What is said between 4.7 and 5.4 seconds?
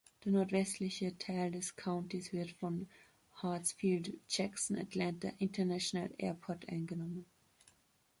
Atlanta